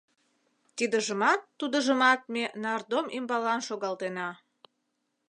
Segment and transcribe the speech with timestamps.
[0.77, 4.29] Тидыжымат, тудыжымат ме нардом ӱмбалан шогалтена.